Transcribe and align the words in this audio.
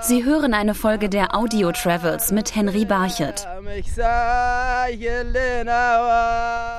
Sie 0.00 0.24
hören 0.24 0.54
eine 0.54 0.74
Folge 0.74 1.10
der 1.10 1.36
Audio 1.36 1.70
Travels 1.72 2.32
mit 2.32 2.54
Henry 2.56 2.86
Barchet. 2.86 3.46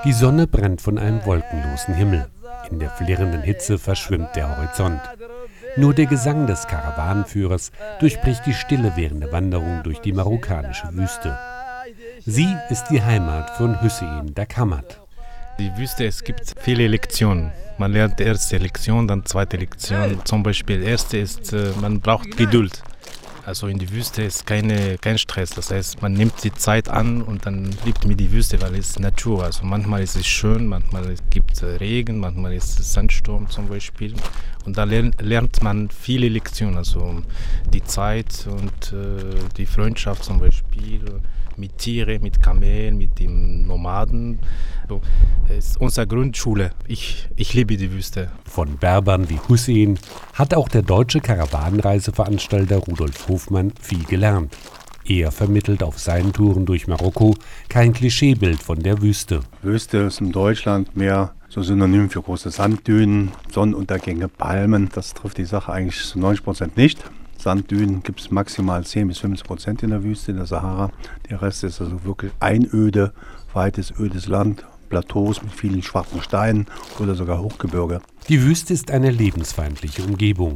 Die 0.03 0.13
Sonne 0.13 0.47
brennt 0.47 0.81
von 0.81 0.97
einem 0.97 1.23
wolkenlosen 1.25 1.93
Himmel. 1.93 2.27
In 2.71 2.79
der 2.79 2.89
flirrenden 2.89 3.43
Hitze 3.43 3.77
verschwimmt 3.77 4.35
der 4.35 4.57
Horizont. 4.57 5.01
Nur 5.75 5.93
der 5.93 6.07
Gesang 6.07 6.47
des 6.47 6.65
Karawanenführers 6.65 7.71
durchbricht 7.99 8.47
die 8.47 8.55
Stille 8.55 8.93
während 8.95 9.21
der 9.21 9.31
Wanderung 9.31 9.83
durch 9.83 9.99
die 9.99 10.13
marokkanische 10.13 10.91
Wüste. 10.93 11.37
Sie 12.25 12.51
ist 12.71 12.85
die 12.89 13.03
Heimat 13.03 13.51
von 13.51 13.79
Hüseyin 13.79 14.33
Dakamat. 14.33 15.01
Die 15.59 15.75
Wüste, 15.75 16.05
es 16.05 16.23
gibt 16.23 16.55
viele 16.61 16.87
Lektionen. 16.87 17.51
Man 17.77 17.91
lernt 17.91 18.17
die 18.17 18.23
erste 18.23 18.57
Lektion, 18.57 19.09
dann 19.09 19.25
zweite 19.25 19.57
Lektion. 19.57 20.21
Zum 20.23 20.41
Beispiel 20.41 20.81
erste 20.81 21.17
ist, 21.17 21.51
äh, 21.51 21.73
man 21.81 21.99
braucht 21.99 22.37
Geduld. 22.37 22.81
Also 23.45 23.67
in 23.67 23.77
die 23.77 23.91
Wüste 23.91 24.21
ist 24.21 24.45
keine, 24.45 24.97
kein 24.99 25.17
Stress. 25.17 25.49
Das 25.49 25.69
heißt, 25.69 26.01
man 26.01 26.13
nimmt 26.13 26.41
die 26.45 26.53
Zeit 26.53 26.87
an 26.87 27.21
und 27.21 27.45
dann 27.45 27.75
liebt 27.83 28.05
man 28.05 28.15
die 28.15 28.31
Wüste, 28.31 28.61
weil 28.61 28.73
es 28.75 28.97
Natur. 28.99 29.43
Also 29.43 29.65
manchmal 29.65 30.01
ist 30.01 30.15
es 30.15 30.25
schön, 30.25 30.65
manchmal 30.65 31.13
gibt 31.29 31.51
es 31.51 31.63
Regen, 31.81 32.19
manchmal 32.19 32.53
ist 32.53 32.79
es 32.79 32.93
Sandsturm 32.93 33.49
zum 33.49 33.67
Beispiel. 33.67 34.13
Und 34.65 34.77
da 34.77 34.85
lernt 34.85 35.61
man 35.61 35.89
viele 35.89 36.29
Lektionen. 36.29 36.77
Also 36.77 37.21
die 37.73 37.83
Zeit 37.83 38.47
und 38.49 38.93
äh, 38.93 39.35
die 39.57 39.65
Freundschaft 39.65 40.23
zum 40.23 40.39
Beispiel 40.39 41.03
mit 41.59 41.77
Tieren, 41.77 42.21
mit 42.21 42.41
Kamelen, 42.41 42.97
mit 42.97 43.19
den 43.19 43.67
Nomaden. 44.09 44.39
So, 44.87 45.01
ist 45.55 45.79
unsere 45.79 46.07
Grundschule. 46.07 46.71
Ich, 46.87 47.29
ich 47.35 47.53
liebe 47.53 47.77
die 47.77 47.91
Wüste. 47.91 48.31
Von 48.45 48.77
Berbern 48.77 49.29
wie 49.29 49.39
Hussein 49.47 49.99
hat 50.33 50.53
auch 50.53 50.67
der 50.67 50.81
deutsche 50.81 51.19
Karawanenreiseveranstalter 51.21 52.77
Rudolf 52.77 53.27
Hofmann 53.27 53.71
viel 53.79 54.03
gelernt. 54.05 54.55
Er 55.05 55.31
vermittelt 55.31 55.81
auf 55.81 55.97
seinen 55.97 56.33
Touren 56.33 56.65
durch 56.65 56.87
Marokko 56.87 57.35
kein 57.67 57.93
Klischeebild 57.93 58.61
von 58.61 58.79
der 58.79 59.01
Wüste. 59.01 59.41
Wüste 59.61 59.97
ist 59.99 60.21
in 60.21 60.31
Deutschland 60.31 60.95
mehr 60.95 61.33
so 61.47 61.63
synonym 61.63 62.11
für 62.11 62.21
große 62.21 62.51
Sanddünen, 62.51 63.31
Sonnenuntergänge, 63.51 64.27
Palmen. 64.27 64.89
Das 64.93 65.15
trifft 65.15 65.39
die 65.39 65.45
Sache 65.45 65.71
eigentlich 65.71 66.03
zu 66.03 66.19
90 66.19 66.43
Prozent 66.43 66.77
nicht. 66.77 67.03
Sanddünen 67.39 68.03
gibt 68.03 68.19
es 68.19 68.31
maximal 68.31 68.85
10 68.85 69.07
bis 69.07 69.19
15 69.19 69.47
Prozent 69.47 69.83
in 69.83 69.91
der 69.91 70.03
Wüste, 70.03 70.31
in 70.31 70.37
der 70.37 70.45
Sahara. 70.45 70.91
Der 71.29 71.41
Rest 71.41 71.63
ist 71.63 71.79
also 71.79 72.03
wirklich 72.03 72.33
Einöde, 72.41 73.13
weites, 73.53 73.93
ödes 73.97 74.27
Land, 74.27 74.65
Plateaus 74.89 75.41
mit 75.41 75.53
vielen 75.53 75.81
schwarzen 75.81 76.21
Steinen 76.21 76.65
oder 76.99 77.15
sogar 77.15 77.41
Hochgebirge. 77.41 78.01
Die 78.27 78.43
Wüste 78.43 78.73
ist 78.73 78.91
eine 78.91 79.09
lebensfeindliche 79.09 80.03
Umgebung. 80.03 80.55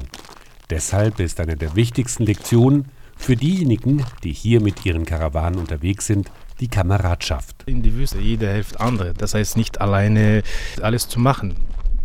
Deshalb 0.70 1.22
ist 1.22 1.40
eine 1.40 1.56
der 1.56 1.76
wichtigsten 1.76 2.24
Lektionen 2.26 2.86
für 3.16 3.38
diejenigen, 3.38 4.04
die 4.24 4.34
hier 4.34 4.60
mit 4.60 4.86
ihren 4.86 5.06
Karawanen 5.06 5.60
unterwegs 5.60 6.08
sind, 6.08 6.32
die 6.60 6.68
Kameradschaft. 6.68 7.64
In 7.66 7.82
die 7.82 7.96
Wüste, 7.96 8.20
jeder 8.20 8.52
hilft 8.52 8.82
andere. 8.82 9.14
Das 9.14 9.34
heißt 9.34 9.56
nicht 9.56 9.80
alleine 9.80 10.44
alles 10.82 11.08
zu 11.08 11.20
machen. 11.20 11.56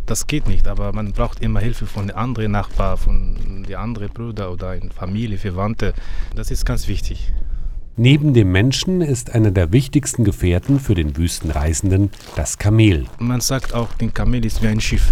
Das 0.08 0.26
geht 0.26 0.48
nicht, 0.48 0.66
aber 0.68 0.94
man 0.94 1.12
braucht 1.12 1.42
immer 1.42 1.60
Hilfe 1.60 1.84
von 1.84 2.10
anderen 2.10 2.52
Nachbarn, 2.52 2.96
von 2.96 3.64
den 3.68 3.76
anderen 3.76 4.08
Brüdern 4.08 4.48
oder 4.48 4.74
Familie, 4.96 5.36
Verwandte. 5.36 5.92
Das 6.34 6.50
ist 6.50 6.64
ganz 6.64 6.88
wichtig. 6.88 7.30
Neben 8.00 8.32
dem 8.32 8.52
Menschen 8.52 9.00
ist 9.00 9.34
einer 9.34 9.50
der 9.50 9.72
wichtigsten 9.72 10.22
Gefährten 10.22 10.78
für 10.78 10.94
den 10.94 11.16
Wüstenreisenden 11.16 12.10
das 12.36 12.56
Kamel. 12.56 13.06
Man 13.18 13.40
sagt 13.40 13.74
auch, 13.74 13.88
ein 14.00 14.14
Kamel 14.14 14.46
ist 14.46 14.62
wie 14.62 14.68
ein 14.68 14.80
Schiff 14.80 15.10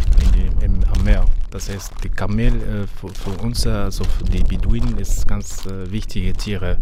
im, 0.62 0.78
am 0.97 1.03
Meer. 1.03 1.25
Das 1.51 1.69
heißt, 1.69 1.95
die 2.05 2.11
Kamel 2.11 2.55
äh, 2.55 2.87
für, 2.87 3.09
für, 3.09 3.43
uns, 3.43 3.67
also 3.67 4.05
für 4.05 4.23
die 4.23 4.45
Beduinen, 4.45 4.98
ist 4.98 5.27
ganz 5.27 5.67
äh, 5.67 5.91
wichtige 5.91 6.33
Tiere 6.33 6.78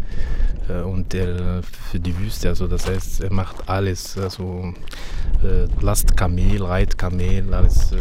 äh, 0.68 0.82
und 0.82 1.14
äh, 1.14 1.62
für 1.62 1.98
die 1.98 2.14
Wüste. 2.18 2.50
Also 2.50 2.66
das 2.66 2.86
heißt, 2.86 3.22
er 3.22 3.32
macht 3.32 3.66
alles, 3.66 4.18
also 4.18 4.74
äh, 5.42 5.66
Last 5.82 6.14
Kamel, 6.14 6.62
Reit 6.62 6.98
Kamel, 6.98 7.54
alles. 7.54 7.92
Äh, 7.92 7.96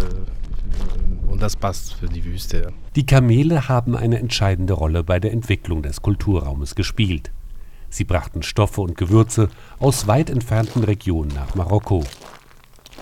und 1.32 1.42
das 1.42 1.56
passt 1.56 1.94
für 1.94 2.08
die 2.08 2.26
Wüste. 2.26 2.74
Die 2.98 3.06
Kamele 3.06 3.70
haben 3.70 3.96
eine 3.96 4.20
entscheidende 4.20 4.74
Rolle 4.74 5.06
bei 5.06 5.22
der 5.22 5.32
Entwicklung 5.32 5.82
des 5.82 6.02
Kulturraumes 6.02 6.76
gespielt. 6.76 7.32
Sie 7.94 8.06
brachten 8.06 8.42
Stoffe 8.42 8.82
und 8.82 8.98
Gewürze 8.98 9.50
aus 9.78 10.08
weit 10.08 10.32
entfernten 10.32 10.84
Regionen 10.84 11.32
nach 11.36 11.54
Marokko. 11.54 12.04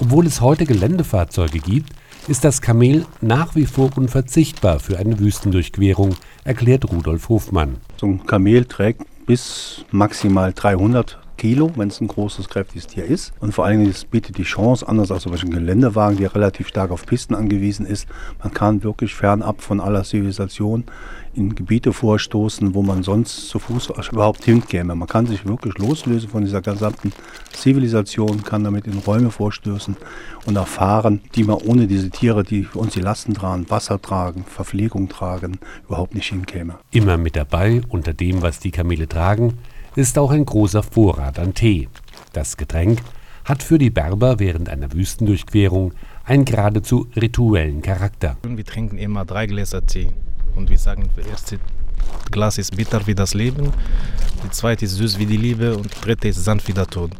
Obwohl 0.01 0.27
es 0.27 0.41
heute 0.41 0.65
Geländefahrzeuge 0.65 1.59
gibt, 1.59 1.93
ist 2.27 2.43
das 2.43 2.61
Kamel 2.61 3.05
nach 3.21 3.55
wie 3.55 3.65
vor 3.65 3.89
unverzichtbar 3.95 4.79
für 4.79 4.99
eine 4.99 5.17
Wüstendurchquerung, 5.17 6.15
erklärt 6.43 6.91
Rudolf 6.91 7.29
Hofmann. 7.29 7.77
So 8.01 8.07
ein 8.07 8.25
Kamel 8.25 8.65
trägt 8.65 9.05
bis 9.25 9.85
maximal 9.91 10.51
300 10.51 11.17
Kilo, 11.41 11.71
wenn 11.75 11.87
es 11.87 11.99
ein 11.99 12.07
großes, 12.07 12.49
kräftiges 12.49 12.85
Tier 12.85 13.03
ist. 13.03 13.33
Und 13.39 13.51
vor 13.51 13.65
allen 13.65 13.79
Dingen, 13.79 13.89
es 13.89 14.05
bietet 14.05 14.37
die 14.37 14.43
Chance, 14.43 14.87
anders 14.87 15.09
als 15.09 15.23
zum 15.23 15.31
Beispiel 15.31 15.49
ein 15.49 15.55
Geländewagen, 15.55 16.19
der 16.19 16.35
relativ 16.35 16.67
stark 16.67 16.91
auf 16.91 17.07
Pisten 17.07 17.33
angewiesen 17.33 17.87
ist, 17.87 18.07
man 18.43 18.53
kann 18.53 18.83
wirklich 18.83 19.15
fernab 19.15 19.63
von 19.63 19.79
aller 19.79 20.03
Zivilisation 20.03 20.83
in 21.33 21.55
Gebiete 21.55 21.93
vorstoßen, 21.93 22.75
wo 22.75 22.83
man 22.83 23.01
sonst 23.01 23.49
zu 23.49 23.57
Fuß 23.57 23.91
überhaupt 24.11 24.43
hinkäme. 24.43 24.93
Man 24.93 25.07
kann 25.07 25.25
sich 25.25 25.43
wirklich 25.47 25.79
loslösen 25.79 26.29
von 26.29 26.43
dieser 26.43 26.61
gesamten 26.61 27.11
Zivilisation, 27.51 28.43
kann 28.43 28.63
damit 28.63 28.85
in 28.85 28.99
Räume 28.99 29.31
vorstößen 29.31 29.97
und 30.45 30.55
erfahren, 30.55 31.21
die 31.33 31.43
man 31.43 31.55
ohne 31.55 31.87
diese 31.87 32.11
Tiere, 32.11 32.43
die 32.43 32.67
uns 32.75 32.93
die 32.93 33.01
Lasten 33.01 33.33
tragen, 33.33 33.67
Wasser 33.67 33.99
tragen, 33.99 34.45
Verpflegung 34.45 35.09
tragen, 35.09 35.57
überhaupt 35.87 36.13
nicht 36.13 36.29
hinkäme. 36.29 36.75
Immer 36.91 37.17
mit 37.17 37.35
dabei, 37.35 37.81
unter 37.89 38.13
dem, 38.13 38.43
was 38.43 38.59
die 38.59 38.69
Kamele 38.69 39.07
tragen, 39.07 39.57
ist 39.95 40.17
auch 40.17 40.31
ein 40.31 40.45
großer 40.45 40.83
Vorrat 40.83 41.37
an 41.39 41.53
Tee. 41.53 41.89
Das 42.33 42.55
Getränk 42.55 43.01
hat 43.43 43.63
für 43.63 43.77
die 43.77 43.89
Berber 43.89 44.39
während 44.39 44.69
einer 44.69 44.93
Wüstendurchquerung 44.93 45.93
einen 46.23 46.45
geradezu 46.45 47.07
rituellen 47.15 47.81
Charakter. 47.81 48.37
Wir 48.43 48.65
trinken 48.65 48.97
immer 48.97 49.25
drei 49.25 49.47
Gläser 49.47 49.85
Tee 49.85 50.07
und 50.55 50.69
wir 50.69 50.77
sagen, 50.77 51.09
das 51.15 51.25
erste 51.25 51.59
Glas 52.31 52.57
ist 52.57 52.75
bitter 52.75 53.05
wie 53.05 53.15
das 53.15 53.33
Leben, 53.33 53.71
die 54.43 54.49
zweite 54.51 54.85
ist 54.85 54.95
süß 54.95 55.19
wie 55.19 55.25
die 55.25 55.37
Liebe 55.37 55.75
und 55.75 55.93
die 55.93 56.01
dritte 56.01 56.29
ist 56.29 56.43
sanft 56.43 56.67
wie 56.67 56.73
der 56.73 56.87
Tod. 56.87 57.11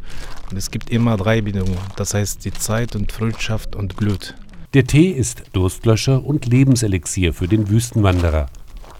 Und 0.50 0.58
es 0.58 0.72
gibt 0.72 0.90
immer 0.90 1.18
drei 1.18 1.42
Bedingungen, 1.42 1.78
das 1.98 2.14
heißt 2.14 2.46
die 2.46 2.54
Zeit 2.54 2.96
und 2.96 3.12
Freundschaft 3.12 3.76
und 3.76 3.98
Glut. 3.98 4.36
Der 4.74 4.86
Tee 4.86 5.10
ist 5.10 5.44
Durstlöscher 5.52 6.24
und 6.24 6.46
Lebenselixier 6.46 7.34
für 7.34 7.48
den 7.48 7.70
Wüstenwanderer 7.70 8.48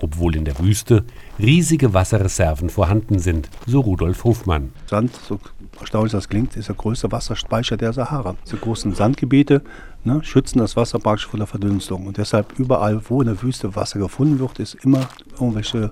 obwohl 0.02 0.36
in 0.36 0.46
der 0.46 0.58
Wüste 0.60 1.06
riesige 1.40 1.94
Wasserreserven 1.94 2.70
vorhanden 2.70 3.20
sind, 3.20 3.50
so 3.66 3.80
Rudolf 3.82 4.24
Hofmann. 4.24 4.72
Sand, 4.88 5.12
so 5.28 5.40
erstaunlich 5.80 6.12
das 6.12 6.30
klingt, 6.30 6.56
ist 6.58 6.70
der 6.70 6.76
größte 6.76 7.12
Wasserspeicher 7.12 7.78
der 7.78 7.94
Sahara. 7.94 8.36
Diese 8.46 8.58
großen 8.58 8.94
Sandgebiete 8.94 9.62
ne, 10.04 10.24
schützen 10.24 10.60
das 10.60 10.76
Wasser 10.76 11.00
praktisch 11.00 11.28
vor 11.28 11.38
der 11.38 11.48
Verdunstung. 11.48 12.08
Und 12.08 12.18
deshalb 12.18 12.58
überall, 12.60 13.02
wo 13.10 13.22
in 13.22 13.28
der 13.28 13.42
Wüste 13.42 13.76
Wasser 13.76 14.00
gefunden 14.00 14.40
wird, 14.40 14.60
ist 14.60 14.76
immer 14.84 15.08
irgendwelche 15.34 15.92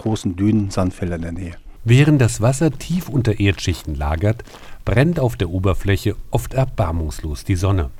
großen 0.00 0.36
Dünen, 0.36 0.70
Sandfelder 0.70 1.16
in 1.16 1.22
der 1.22 1.32
Nähe. 1.32 1.54
Während 1.84 2.20
das 2.20 2.40
Wasser 2.40 2.70
tief 2.70 3.08
unter 3.08 3.40
Erdschichten 3.40 3.94
lagert, 3.94 4.44
brennt 4.84 5.20
auf 5.20 5.36
der 5.36 5.50
Oberfläche 5.50 6.16
oft 6.30 6.54
erbarmungslos 6.54 7.44
die 7.44 7.56
Sonne. 7.56 7.90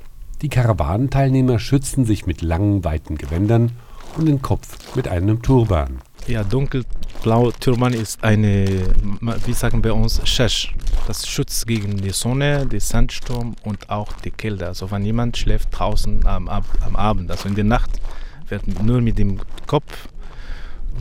Die 0.41 0.49
Karawanenteilnehmer 0.49 1.59
schützen 1.59 2.05
sich 2.05 2.25
mit 2.25 2.41
langen, 2.41 2.83
weiten 2.83 3.17
Gewändern 3.17 3.71
und 4.17 4.25
den 4.25 4.41
Kopf 4.41 4.95
mit 4.95 5.07
einem 5.07 5.41
Turban. 5.41 5.99
Ja, 6.27 6.43
dunkelblau 6.43 7.51
Turban 7.59 7.93
ist 7.93 8.23
eine, 8.23 8.65
wie 9.45 9.53
sagen 9.53 9.83
wir 9.83 9.95
uns, 9.95 10.21
Shesh. 10.25 10.73
Das 11.07 11.27
schützt 11.27 11.65
gegen 11.65 11.97
die 11.97 12.11
Sonne, 12.11 12.67
den 12.67 12.79
Sandsturm 12.79 13.55
und 13.63 13.89
auch 13.89 14.13
die 14.23 14.31
Kälte. 14.31 14.67
Also 14.67 14.91
wenn 14.91 15.03
jemand 15.03 15.37
schläft 15.37 15.69
draußen 15.71 16.25
am, 16.27 16.47
am 16.47 16.95
Abend, 16.95 17.31
also 17.31 17.49
in 17.49 17.55
der 17.55 17.63
Nacht, 17.63 17.89
wird 18.47 18.83
nur 18.83 19.01
mit 19.01 19.17
dem 19.17 19.39
Kopf, 19.65 20.07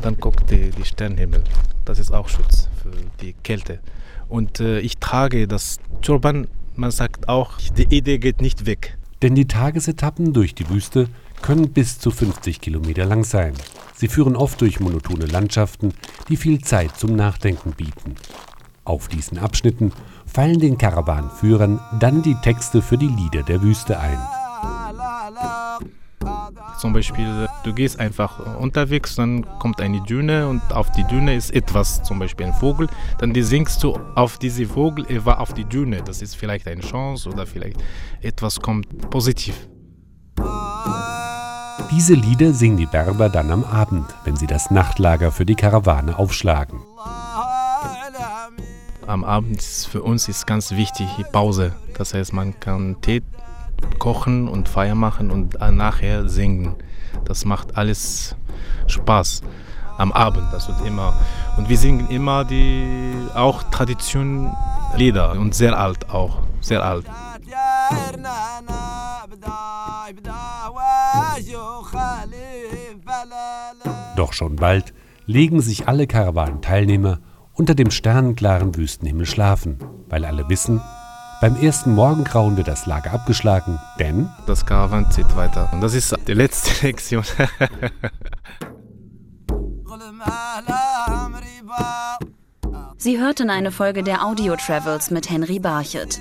dann 0.01 0.17
guckt 0.17 0.51
die, 0.51 0.71
die 0.71 0.85
Sternenhimmel. 0.85 1.45
Das 1.85 1.99
ist 1.99 2.13
auch 2.13 2.29
Schutz 2.29 2.69
für 2.83 2.93
die 3.21 3.35
Kälte. 3.43 3.81
Und 4.29 4.61
äh, 4.61 4.81
ich 4.81 4.99
trage 4.99 5.49
das 5.49 5.79
Turban, 6.03 6.47
man 6.77 6.91
sagt 6.91 7.29
auch, 7.29 7.59
die 7.77 7.95
Idee 7.95 8.19
geht 8.19 8.41
nicht 8.41 8.67
weg. 8.67 8.97
Denn 9.21 9.35
die 9.35 9.47
Tagesetappen 9.47 10.33
durch 10.33 10.55
die 10.55 10.69
Wüste 10.69 11.09
können 11.43 11.71
bis 11.71 11.99
zu 11.99 12.11
50 12.11 12.61
Kilometer 12.61 13.05
lang 13.05 13.25
sein. 13.25 13.55
Sie 13.95 14.09
führen 14.09 14.37
oft 14.37 14.61
durch 14.61 14.81
monotone 14.81 15.27
Landschaften, 15.27 15.93
die 16.29 16.37
viel 16.37 16.61
Zeit 16.61 16.97
zum 16.97 17.17
Nachdenken 17.17 17.73
bieten. 17.73 18.15
Auf 18.85 19.09
diesen 19.09 19.39
Abschnitten 19.39 19.93
fallen 20.25 20.61
den 20.61 20.79
Karawanenführern 20.79 21.81
dann 22.01 22.23
die 22.23 22.37
Texte 22.37 22.81
für 22.81 22.97
die 22.97 23.09
Lieder 23.09 23.43
der 23.43 23.61
Wüste 23.61 23.99
ein. 23.99 24.19
Zum 26.79 26.93
Beispiel, 26.93 27.49
du 27.65 27.75
gehst 27.75 27.99
einfach 27.99 28.57
unterwegs, 28.59 29.17
dann 29.17 29.45
kommt 29.59 29.81
eine 29.81 30.01
Düne 30.03 30.49
und 30.49 30.63
auf 30.73 30.91
die 30.93 31.05
Düne 31.05 31.35
ist 31.35 31.51
etwas, 31.51 32.03
zum 32.03 32.19
Beispiel 32.19 32.47
ein 32.47 32.55
Vogel. 32.55 32.89
Dann 33.19 33.35
singst 33.35 33.83
du 33.83 33.99
auf 34.15 34.39
diese 34.39 34.65
Vogel, 34.65 35.05
er 35.09 35.25
war 35.25 35.41
auf 35.41 35.53
die 35.53 35.65
Düne. 35.65 36.03
Das 36.05 36.23
ist 36.23 36.37
vielleicht 36.37 36.69
eine 36.69 36.81
Chance 36.81 37.29
oder 37.29 37.47
vielleicht 37.47 37.83
etwas 38.23 38.61
kommt 38.61 39.11
positiv. 39.11 39.69
Diese 41.91 42.15
Lieder 42.15 42.53
singen 42.53 42.77
die 42.77 42.87
Berber 42.87 43.29
dann 43.29 43.51
am 43.51 43.65
Abend, 43.65 44.05
wenn 44.25 44.37
sie 44.37 44.47
das 44.47 44.71
Nachtlager 44.71 45.33
für 45.33 45.47
die 45.47 45.55
Karawane 45.55 46.19
aufschlagen. 46.19 46.81
Am 49.07 49.25
Abend 49.25 49.57
ist 49.57 49.87
für 49.87 50.03
uns 50.03 50.29
ist 50.29 50.47
ganz 50.47 50.73
wichtig 50.73 51.09
die 51.17 51.25
Pause. 51.25 51.75
Das 51.97 52.13
heißt, 52.13 52.35
man 52.35 52.61
kann 52.61 53.01
Tee 53.01 53.23
kochen 53.99 54.49
und 54.49 54.69
Feier 54.69 54.95
machen 54.95 55.31
und 55.31 55.59
nachher 55.73 56.29
singen. 56.29 56.75
Das 57.25 57.47
macht 57.47 57.77
alles 57.79 58.37
Spaß 58.87 59.41
am 59.97 60.13
Abend. 60.13 60.45
Das 60.53 60.69
wird 60.69 60.85
immer 60.85 61.15
und 61.57 61.69
wir 61.69 61.79
singen 61.79 62.09
immer 62.11 62.45
die 62.45 63.15
auch 63.35 63.63
Tradition 63.65 64.53
Lieder 64.95 65.33
und 65.33 65.55
sehr 65.55 65.79
alt 65.79 66.11
auch, 66.11 66.39
sehr 66.61 66.83
alt. 66.83 67.07
Doch 74.17 74.33
schon 74.33 74.57
bald 74.57 74.93
legen 75.27 75.61
sich 75.61 75.89
alle 75.89 76.07
Karawanenteilnehmer 76.07 77.21
unter 77.53 77.75
dem 77.75 77.91
sternenklaren 77.91 78.75
Wüstenhimmel 78.77 79.27
schlafen, 79.27 79.79
weil 80.09 80.25
alle 80.25 80.49
wissen, 80.49 80.81
beim 81.41 81.57
ersten 81.57 81.95
Morgengrauen 81.95 82.57
wird 82.57 82.67
das 82.67 82.87
Lager 82.87 83.13
abgeschlagen, 83.13 83.79
denn 84.01 84.29
das 84.47 84.67
Karawan 84.67 85.11
zieht 85.11 85.37
weiter. 85.37 85.69
Und 85.73 85.81
das 85.81 85.95
ist 85.95 86.17
die 86.27 86.35
letzte 86.35 86.87
Lektion. 86.87 87.23
Sie 92.97 93.21
hörten 93.21 93.51
eine 93.51 93.71
Folge 93.71 94.03
der 94.03 94.25
Audio 94.25 94.57
Travels 94.57 95.13
mit 95.13 95.31
Henry 95.31 95.61
Barchet. 95.61 96.21